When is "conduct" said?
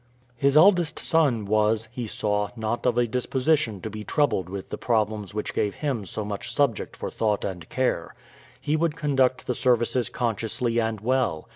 8.95-9.45